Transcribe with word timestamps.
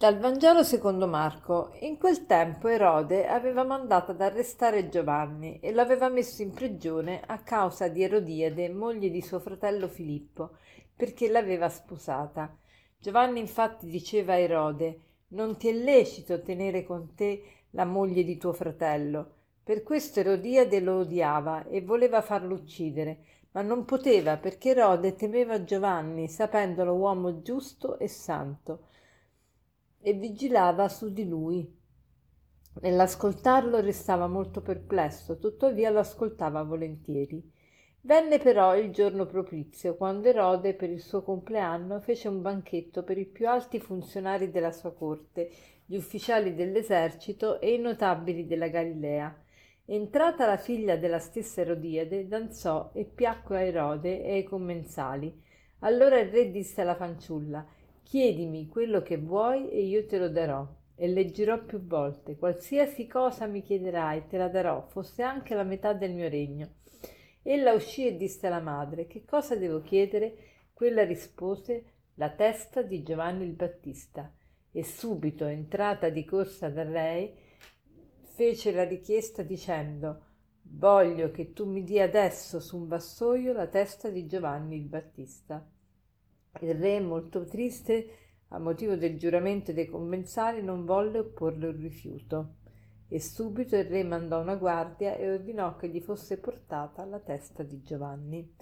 Dal 0.00 0.16
Vangelo 0.16 0.62
secondo 0.62 1.06
Marco. 1.06 1.72
In 1.80 1.98
quel 1.98 2.24
tempo 2.24 2.68
Erode 2.68 3.28
aveva 3.28 3.64
mandato 3.64 4.12
ad 4.12 4.22
arrestare 4.22 4.88
Giovanni 4.88 5.60
e 5.60 5.72
lo 5.72 5.82
aveva 5.82 6.08
messo 6.08 6.40
in 6.40 6.52
prigione 6.52 7.20
a 7.26 7.42
causa 7.42 7.86
di 7.88 8.02
Erodiade, 8.02 8.70
moglie 8.70 9.10
di 9.10 9.20
suo 9.20 9.40
fratello 9.40 9.88
Filippo, 9.88 10.52
perché 10.96 11.28
l'aveva 11.28 11.68
sposata. 11.68 12.56
Giovanni 12.98 13.40
infatti 13.40 13.90
diceva 13.90 14.32
a 14.32 14.38
Erode: 14.38 15.00
Non 15.32 15.58
ti 15.58 15.68
è 15.68 15.72
lecito 15.74 16.40
tenere 16.40 16.82
con 16.82 17.14
te 17.14 17.42
la 17.72 17.84
moglie 17.84 18.24
di 18.24 18.38
tuo 18.38 18.54
fratello. 18.54 19.32
Per 19.62 19.82
questo 19.82 20.20
Erodiade 20.20 20.80
lo 20.80 21.00
odiava 21.00 21.66
e 21.66 21.82
voleva 21.82 22.22
farlo 22.22 22.54
uccidere, 22.54 23.18
ma 23.50 23.60
non 23.60 23.84
poteva 23.84 24.38
perché 24.38 24.70
Erode 24.70 25.14
temeva 25.14 25.62
Giovanni, 25.62 26.26
sapendolo 26.26 26.94
uomo 26.94 27.42
giusto 27.42 27.98
e 27.98 28.08
santo 28.08 28.88
e 30.02 30.12
vigilava 30.14 30.88
su 30.88 31.12
di 31.12 31.28
lui. 31.28 31.78
Nell'ascoltarlo 32.82 33.80
restava 33.80 34.26
molto 34.26 34.62
perplesso, 34.62 35.38
tuttavia 35.38 35.90
lo 35.90 35.98
ascoltava 35.98 36.62
volentieri. 36.62 37.58
Venne 38.02 38.38
però 38.38 38.74
il 38.76 38.90
giorno 38.92 39.26
propizio, 39.26 39.96
quando 39.96 40.28
Erode 40.28 40.72
per 40.74 40.88
il 40.88 41.02
suo 41.02 41.22
compleanno 41.22 42.00
fece 42.00 42.28
un 42.28 42.40
banchetto 42.40 43.02
per 43.02 43.18
i 43.18 43.26
più 43.26 43.46
alti 43.46 43.78
funzionari 43.78 44.50
della 44.50 44.72
sua 44.72 44.92
corte, 44.94 45.50
gli 45.84 45.96
ufficiali 45.96 46.54
dell'esercito 46.54 47.60
e 47.60 47.74
i 47.74 47.78
notabili 47.78 48.46
della 48.46 48.68
Galilea. 48.68 49.36
Entrata 49.84 50.46
la 50.46 50.56
figlia 50.56 50.96
della 50.96 51.18
stessa 51.18 51.60
Erodiade, 51.60 52.26
danzò 52.26 52.90
e 52.94 53.04
piacque 53.04 53.58
a 53.58 53.62
Erode 53.62 54.22
e 54.22 54.32
ai 54.32 54.44
commensali. 54.44 55.42
Allora 55.80 56.18
il 56.18 56.30
re 56.30 56.50
disse 56.50 56.80
alla 56.80 56.94
fanciulla 56.94 57.66
Chiedimi 58.10 58.66
quello 58.66 59.02
che 59.02 59.18
vuoi 59.18 59.70
e 59.70 59.82
io 59.82 60.04
te 60.04 60.18
lo 60.18 60.28
darò, 60.28 60.66
e 60.96 61.06
leggerò 61.06 61.62
più 61.62 61.80
volte. 61.86 62.36
Qualsiasi 62.36 63.06
cosa 63.06 63.46
mi 63.46 63.62
chiederai, 63.62 64.26
te 64.26 64.36
la 64.36 64.48
darò, 64.48 64.84
fosse 64.88 65.22
anche 65.22 65.54
la 65.54 65.62
metà 65.62 65.92
del 65.92 66.10
mio 66.14 66.28
regno. 66.28 66.78
Ella 67.44 67.72
uscì 67.72 68.08
e 68.08 68.16
disse 68.16 68.48
alla 68.48 68.58
madre: 68.58 69.06
Che 69.06 69.24
cosa 69.24 69.54
devo 69.54 69.80
chiedere? 69.82 70.34
Quella 70.72 71.04
rispose: 71.04 71.84
La 72.14 72.30
testa 72.30 72.82
di 72.82 73.04
Giovanni 73.04 73.44
il 73.44 73.52
Battista. 73.52 74.34
E 74.72 74.82
subito, 74.82 75.44
entrata 75.44 76.08
di 76.08 76.24
corsa 76.24 76.68
da 76.68 76.82
lei, 76.82 77.32
fece 78.22 78.72
la 78.72 78.82
richiesta 78.82 79.44
dicendo: 79.44 80.24
Voglio 80.62 81.30
che 81.30 81.52
tu 81.52 81.64
mi 81.64 81.84
dia 81.84 82.06
adesso 82.06 82.58
su 82.58 82.76
un 82.76 82.88
vassoio 82.88 83.52
la 83.52 83.68
testa 83.68 84.08
di 84.08 84.26
Giovanni 84.26 84.74
il 84.74 84.88
Battista. 84.88 85.64
Il 86.60 86.74
re, 86.74 87.00
molto 87.00 87.44
triste 87.44 88.20
a 88.48 88.58
motivo 88.58 88.96
del 88.96 89.16
giuramento 89.16 89.72
dei 89.72 89.86
commensali, 89.86 90.62
non 90.62 90.84
volle 90.84 91.20
opporle 91.20 91.68
un 91.68 91.76
rifiuto. 91.76 92.54
E 93.08 93.20
subito 93.20 93.76
il 93.76 93.84
re 93.84 94.04
mandò 94.04 94.40
una 94.40 94.56
guardia 94.56 95.16
e 95.16 95.30
ordinò 95.30 95.76
che 95.76 95.88
gli 95.88 96.00
fosse 96.00 96.38
portata 96.38 97.04
la 97.04 97.20
testa 97.20 97.62
di 97.62 97.82
Giovanni. 97.82 98.54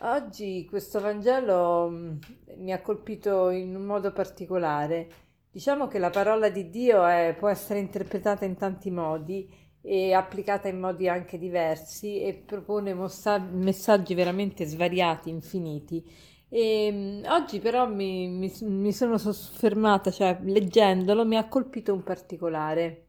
Oggi 0.00 0.66
questo 0.68 1.00
Vangelo 1.00 1.88
mm, 1.90 2.16
mi 2.56 2.72
ha 2.72 2.80
colpito 2.80 3.50
in 3.50 3.74
un 3.74 3.84
modo 3.84 4.12
particolare. 4.12 5.08
Diciamo 5.50 5.86
che 5.86 5.98
la 5.98 6.10
parola 6.10 6.48
di 6.48 6.70
Dio 6.70 7.04
è, 7.04 7.34
può 7.38 7.48
essere 7.48 7.78
interpretata 7.78 8.46
in 8.46 8.56
tanti 8.56 8.90
modi 8.90 9.50
e 9.82 10.14
applicata 10.14 10.68
in 10.68 10.78
modi 10.78 11.08
anche 11.08 11.38
diversi 11.38 12.22
e 12.22 12.34
propone 12.34 12.94
messaggi 12.94 14.14
veramente 14.14 14.64
svariati, 14.64 15.28
infiniti 15.28 16.02
e, 16.52 16.86
ehm, 16.86 17.24
oggi 17.28 17.60
però 17.60 17.88
mi, 17.88 18.28
mi, 18.28 18.52
mi 18.60 18.92
sono 18.92 19.16
soffermata, 19.16 20.10
cioè 20.10 20.38
leggendolo 20.42 21.24
mi 21.24 21.36
ha 21.38 21.48
colpito 21.48 21.94
un 21.94 22.02
particolare. 22.02 23.06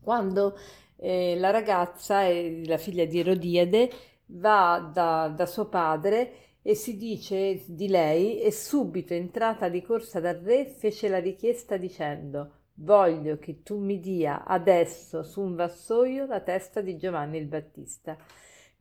Quando 0.00 0.58
eh, 0.96 1.36
la 1.38 1.50
ragazza, 1.50 2.24
eh, 2.26 2.62
la 2.66 2.76
figlia 2.76 3.06
di 3.06 3.20
Erodiade, 3.20 3.90
va 4.26 4.90
da, 4.92 5.32
da 5.34 5.46
suo 5.46 5.66
padre 5.68 6.58
e 6.62 6.74
si 6.74 6.96
dice 6.96 7.62
di 7.66 7.88
lei 7.88 8.40
e 8.40 8.52
subito 8.52 9.14
entrata 9.14 9.68
di 9.68 9.82
corsa 9.82 10.20
dal 10.20 10.36
re 10.36 10.66
fece 10.66 11.08
la 11.08 11.18
richiesta 11.18 11.76
dicendo 11.76 12.60
voglio 12.76 13.38
che 13.38 13.62
tu 13.62 13.78
mi 13.78 13.98
dia 14.00 14.44
adesso 14.44 15.22
su 15.22 15.40
un 15.42 15.54
vassoio 15.54 16.26
la 16.26 16.40
testa 16.40 16.80
di 16.80 16.96
Giovanni 16.96 17.38
il 17.38 17.46
Battista. 17.46 18.16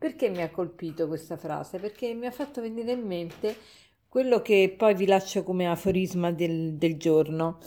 Perché 0.01 0.29
mi 0.29 0.41
ha 0.41 0.50
colpito 0.50 1.07
questa 1.07 1.38
frase? 1.38 1.78
Perché 1.78 2.12
mi 2.16 2.25
ha 2.25 2.31
fatto 2.31 2.59
venire 2.59 2.91
in 2.94 3.06
mente 3.06 3.56
quello 4.09 4.41
che 4.41 4.73
poi 4.75 4.95
vi 4.95 5.06
lascio 5.06 5.44
come 5.44 5.69
aforisma 5.69 6.31
del, 6.31 6.73
del 6.73 6.97
giorno. 6.97 7.59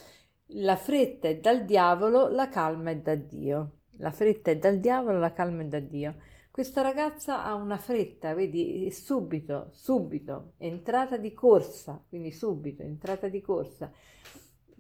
La 0.47 0.75
fretta 0.75 1.29
è 1.29 1.37
dal 1.37 1.65
diavolo, 1.65 2.27
la 2.27 2.49
calma 2.49 2.91
è 2.91 2.97
da 2.97 3.15
Dio. 3.15 3.83
La 3.99 4.11
fretta 4.11 4.51
è 4.51 4.57
dal 4.57 4.81
diavolo, 4.81 5.21
la 5.21 5.33
calma 5.33 5.63
è 5.63 5.67
da 5.67 5.79
Dio. 5.79 6.17
Questa 6.51 6.83
ragazza 6.83 7.45
ha 7.45 7.55
una 7.55 7.77
fretta, 7.77 8.35
vedi, 8.35 8.91
subito, 8.91 9.69
subito, 9.71 10.55
entrata 10.59 11.17
di 11.17 11.33
corsa, 11.35 12.05
quindi 12.09 12.33
subito, 12.33 12.83
entrata 12.83 13.29
di 13.29 13.41
corsa. 13.41 13.93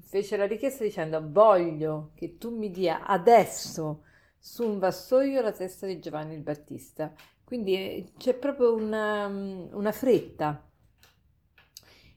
Fece 0.01 0.37
la 0.37 0.49
richiesta 0.49 0.83
dicendo 0.83 1.23
voglio 1.31 2.11
che 2.17 2.37
tu 2.37 2.51
mi 2.51 2.73
dia 2.73 3.07
adesso 3.07 4.03
su 4.41 4.69
un 4.69 4.81
vassoio 4.81 5.41
la 5.41 5.53
testa 5.53 5.87
di 5.87 6.01
Giovanni 6.01 6.35
il 6.35 6.43
Battista. 6.43 7.15
Quindi 7.55 7.75
eh, 7.77 8.05
c'è 8.19 8.35
proprio 8.35 8.75
una, 8.75 9.29
mm, 9.29 9.67
una 9.75 9.93
fretta. 9.93 10.61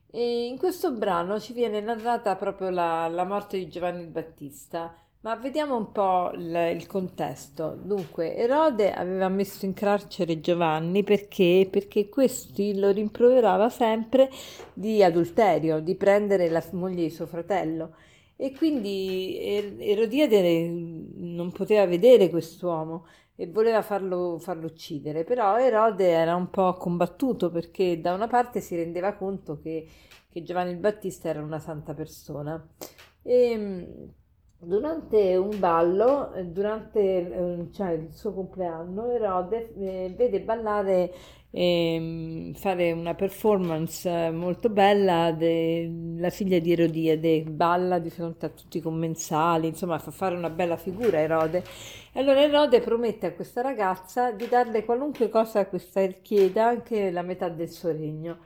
E 0.10 0.48
in 0.48 0.58
questo 0.58 0.92
brano 0.94 1.40
ci 1.40 1.54
viene 1.54 1.80
narrata 1.80 2.36
proprio 2.36 2.72
la, 2.72 3.08
la 3.08 3.24
morte 3.24 3.60
di 3.60 3.68
Giovanni 3.68 4.02
il 4.02 4.08
Battista, 4.08 4.96
ma 5.20 5.36
vediamo 5.36 5.78
un 5.78 5.92
po' 5.92 6.32
il, 6.34 6.74
il, 6.76 6.88
contesto. 6.88 7.78
Dunque, 7.80 8.36
Erode 8.36 8.92
aveva 8.92 9.30
messo 9.30 9.66
in 9.66 9.74
carcere 9.74 10.40
Giovanni 10.40 11.04
perché? 11.04 11.68
Perché 11.70 12.10
questi 12.10 12.76
lo 12.76 12.90
rimproverava 12.90 13.70
sempre 13.70 14.32
di 14.74 15.04
adulterio, 15.04 15.82
di 15.82 15.94
prendere 15.94 16.50
la 16.50 16.64
moglie 16.72 17.04
di 17.04 17.12
suo 17.12 17.28
fratello. 17.28 17.94
E 18.36 18.54
quindi 18.54 19.38
er-, 19.40 19.76
Erodiade 19.78 20.68
non 20.68 21.52
poteva 21.52 21.86
vedere 21.86 22.32
quest'uomo 22.32 23.06
e 23.40 23.48
voleva 23.48 23.84
farlo, 23.84 24.40
farlo, 24.40 24.66
uccidere, 24.66 25.24
però 25.24 25.60
Erode 25.60 26.10
era 26.10 26.36
un 26.36 26.50
po' 26.50 26.74
combattuto 26.74 27.52
perché 27.52 28.02
da 28.02 28.14
una 28.16 28.28
parte 28.28 28.62
si 28.62 28.76
rendeva 28.76 29.14
conto 29.14 29.60
che, 29.60 29.88
che 30.28 30.42
Giovanni 30.42 30.72
il 30.72 30.80
Battista 30.80 31.30
era 31.30 31.42
una 31.44 31.60
santa 31.60 31.94
persona. 31.94 32.68
E, 33.22 34.10
durante 34.60 35.36
un 35.36 35.60
ballo, 35.60 36.32
durante 36.46 37.00
eh, 37.00 37.68
cioè, 37.74 37.92
il 37.92 38.12
suo 38.12 38.34
compleanno, 38.34 39.12
Erode 39.12 39.74
eh, 39.78 40.14
vede 40.16 40.42
ballare 40.42 41.14
e 41.50 42.52
fare 42.56 42.92
una 42.92 43.16
performance 43.16 44.30
molto 44.32 44.70
bella 44.70 45.32
della 45.32 46.30
figlia 46.30 46.60
di 46.60 46.72
Erodiade, 46.74 47.44
balla 47.44 48.00
di 48.00 48.10
fronte 48.10 48.48
a 48.48 48.50
tutti 48.50 48.78
i 48.78 48.82
commensali, 48.82 49.68
insomma 49.68 49.98
fa 50.00 50.12
fare 50.12 50.36
una 50.36 50.50
bella 50.50 50.78
figura 50.78 51.20
Erode. 51.20 51.64
Allora 52.14 52.42
Erode 52.42 52.82
promette 52.82 53.28
a 53.28 53.34
questa 53.34 53.62
ragazza 53.62 54.32
di 54.32 54.48
darle 54.48 54.84
qualunque 54.86 55.30
cosa 55.30 55.68
questa 55.68 56.06
chieda, 56.08 56.68
anche 56.68 57.12
la 57.12 57.22
metà 57.22 57.50
del 57.50 57.70
suo 57.70 57.92
regno. 57.92 58.38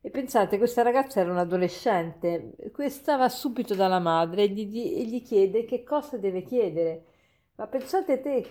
E 0.00 0.10
pensate, 0.10 0.58
questa 0.58 0.82
ragazza 0.82 1.20
era 1.20 1.30
un'adolescente, 1.32 2.54
questa 2.72 3.16
va 3.16 3.28
subito 3.28 3.74
dalla 3.74 3.98
madre 3.98 4.44
e 4.44 4.48
gli, 4.48 4.94
e 4.96 5.04
gli 5.04 5.22
chiede 5.22 5.64
che 5.64 5.82
cosa 5.82 6.16
deve 6.16 6.42
chiedere. 6.42 7.04
Ma 7.56 7.66
pensate, 7.66 8.20
te, 8.20 8.46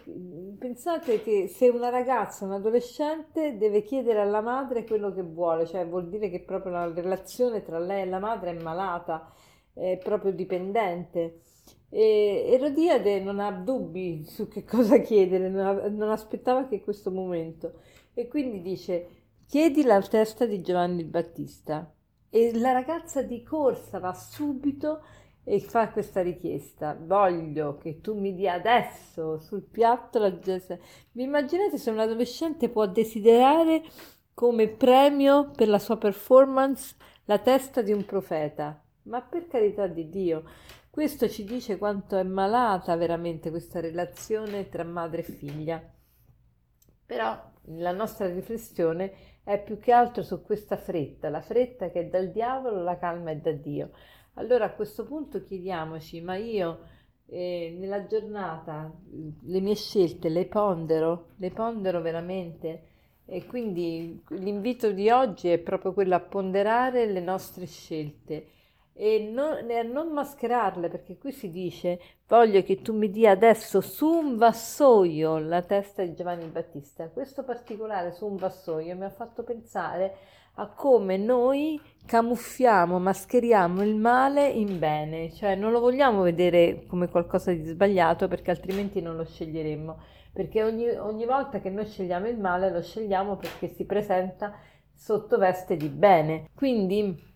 pensate 0.60 1.24
che 1.24 1.48
se 1.48 1.70
una 1.70 1.88
ragazza, 1.88 2.44
un 2.44 2.52
adolescente 2.52 3.56
deve 3.58 3.82
chiedere 3.84 4.20
alla 4.20 4.42
madre 4.42 4.84
quello 4.84 5.14
che 5.14 5.22
vuole, 5.24 5.66
cioè 5.66 5.88
vuol 5.88 6.10
dire 6.10 6.30
che 6.30 6.42
proprio 6.42 6.74
la 6.74 6.94
relazione 6.94 7.64
tra 7.64 7.80
lei 7.80 8.02
e 8.02 8.06
la 8.06 8.20
madre 8.20 8.52
è 8.52 8.62
malata, 8.62 9.32
è 9.74 9.98
proprio 10.04 10.34
dipendente. 10.34 11.40
E 11.90 12.50
Erodiade 12.52 13.22
non 13.22 13.40
ha 13.40 13.52
dubbi 13.52 14.26
su 14.26 14.50
che 14.50 14.66
cosa 14.66 14.98
chiedere, 15.00 15.48
non, 15.48 15.96
non 15.96 16.10
aspettava 16.10 16.68
che 16.68 16.82
questo 16.82 17.10
momento. 17.10 17.76
E 18.14 18.28
quindi 18.28 18.62
dice, 18.62 19.17
chiedi 19.48 19.84
la 19.84 20.02
testa 20.02 20.46
di 20.46 20.62
Giovanni 20.62 21.06
Battista. 21.06 21.90
E 22.30 22.52
la 22.58 22.74
ragazza 22.74 23.22
di 23.22 23.42
corsa 23.44 23.98
va 23.98 24.14
subito 24.14 25.02
e 25.46 25.62
fa 25.62 25.90
questa 25.90 26.22
richiesta. 26.22 26.98
Voglio 27.00 27.78
che 27.78 28.02
tu 28.02 28.20
mi 28.20 28.36
dia 28.36 28.54
adesso 28.54 29.40
sul 29.40 29.62
piatto 29.64 30.20
la 30.20 30.38
gesa. 30.38 30.78
Vi 31.14 31.24
immaginate 31.24 31.78
se 31.78 31.90
un 31.90 32.00
adolescente 32.00 32.68
può 32.68 32.86
desiderare 32.88 33.84
come 34.34 34.68
premio 34.68 35.52
per 35.52 35.70
la 35.70 35.80
sua 35.80 35.96
performance 35.96 36.96
la 37.24 37.40
testa 37.40 37.82
di 37.82 37.94
un 37.94 38.04
profeta? 38.04 38.84
Ma 39.04 39.22
per 39.22 39.48
carità 39.48 39.88
di 39.88 40.10
Dio, 40.10 40.44
questo 40.90 41.30
ci 41.30 41.46
dice 41.46 41.78
quanto 41.78 42.18
è 42.18 42.24
malata 42.24 42.98
veramente 42.98 43.50
questa 43.50 43.80
relazione 43.80 44.68
tra 44.68 44.84
madre 44.84 45.22
e 45.22 45.24
figlia. 45.24 45.97
Però 47.08 47.42
la 47.70 47.94
nostra 47.94 48.28
riflessione 48.28 49.14
è 49.44 49.64
più 49.64 49.80
che 49.80 49.94
altro 49.94 50.24
su 50.24 50.44
questa 50.44 50.76
fretta, 50.76 51.30
la 51.30 51.42
fretta 51.42 51.90
che 51.90 52.02
è 52.02 52.06
dal 52.08 52.32
diavolo, 52.32 52.84
la 52.84 52.98
calma 52.98 53.32
è 53.32 53.38
da 53.38 53.54
Dio. 53.54 53.92
allora 54.34 54.66
a 54.66 54.74
questo 54.74 55.06
punto 55.06 55.42
chiediamoci, 55.42 56.20
ma 56.20 56.36
io 56.36 56.80
eh, 57.28 57.74
nella 57.80 58.06
giornata 58.08 58.94
le 59.44 59.60
mie 59.62 59.76
scelte 59.76 60.28
le 60.28 60.48
pondero, 60.48 61.30
le 61.38 61.50
pondero 61.52 62.02
veramente? 62.02 62.84
E 63.26 63.46
quindi 63.46 64.22
l'invito 64.30 64.92
di 64.92 65.10
oggi 65.10 65.50
è 65.50 65.60
proprio 65.60 65.94
quello 65.94 66.16
a 66.16 66.20
ponderare 66.20 67.06
le 67.06 67.22
nostre 67.22 67.68
scelte 67.68 68.48
e 68.98 69.30
non, 69.32 69.70
a 69.70 69.84
non 69.84 70.12
mascherarle, 70.12 70.90
perché 70.90 71.18
qui 71.18 71.32
si 71.32 71.52
dice 71.52 72.00
voglio 72.28 72.64
che 72.64 72.82
tu 72.82 72.94
mi 72.94 73.12
dia 73.12 73.32
adesso 73.32 73.80
su 73.80 74.08
un 74.08 74.38
vassoio 74.38 75.38
la 75.38 75.62
testa 75.62 76.04
di 76.04 76.16
Giovanni 76.16 76.48
Battista. 76.48 77.08
Questo 77.10 77.44
particolare 77.44 78.12
su 78.12 78.26
un 78.26 78.38
vassoio 78.38 78.96
mi 78.96 79.06
ha 79.06 79.10
fatto 79.10 79.44
pensare 79.44 80.16
a 80.56 80.68
come 80.70 81.18
noi 81.18 81.80
camuffiamo, 82.08 82.98
mascheriamo 82.98 83.84
il 83.84 83.96
male 83.96 84.48
in 84.48 84.80
bene, 84.80 85.32
cioè 85.32 85.54
non 85.54 85.72
lo 85.72 85.80
vogliamo 85.80 86.24
vedere 86.24 86.86
come 86.88 87.08
qualcosa 87.08 87.52
di 87.52 87.64
sbagliato 87.64 88.28
perché 88.28 88.50
altrimenti 88.50 89.00
non 89.00 89.16
lo 89.16 89.26
sceglieremmo, 89.26 90.00
perché 90.34 90.64
ogni, 90.64 90.90
ogni 90.90 91.26
volta 91.28 91.60
che 91.60 91.70
noi 91.70 91.86
scegliamo 91.86 92.28
il 92.28 92.40
male 92.40 92.72
lo 92.72 92.82
scegliamo 92.82 93.36
perché 93.36 93.68
si 93.68 93.86
presenta 93.86 94.58
sotto 94.96 95.38
veste 95.38 95.78
di 95.78 95.90
bene. 95.90 96.50
Quindi 96.56 97.36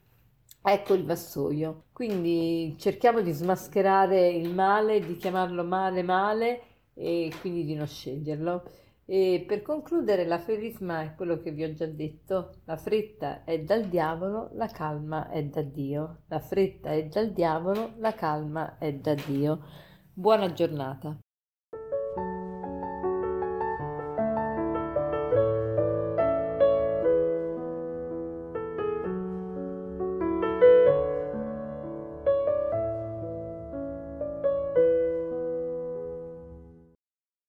ecco 0.61 0.93
il 0.93 1.05
vassoio. 1.05 1.85
Quindi 1.91 2.75
cerchiamo 2.77 3.21
di 3.21 3.31
smascherare 3.31 4.29
il 4.29 4.53
male, 4.53 4.99
di 4.99 5.17
chiamarlo 5.17 5.63
male 5.63 6.03
male 6.03 6.61
e 6.93 7.31
quindi 7.41 7.65
di 7.65 7.75
non 7.75 7.87
sceglierlo. 7.87 8.63
E 9.05 9.43
per 9.45 9.61
concludere, 9.61 10.25
l'aforisma 10.25 11.01
è 11.01 11.15
quello 11.15 11.39
che 11.39 11.51
vi 11.51 11.63
ho 11.63 11.73
già 11.73 11.85
detto: 11.85 12.53
la 12.65 12.77
fretta 12.77 13.43
è 13.43 13.59
dal 13.59 13.85
diavolo, 13.85 14.49
la 14.53 14.67
calma 14.67 15.29
è 15.29 15.43
da 15.43 15.61
Dio. 15.61 16.21
La 16.27 16.39
fretta 16.39 16.91
è 16.91 17.05
dal 17.05 17.31
diavolo, 17.31 17.93
la 17.97 18.13
calma 18.13 18.77
è 18.77 18.93
da 18.93 19.13
Dio. 19.13 19.59
Buona 20.13 20.53
giornata. 20.53 21.17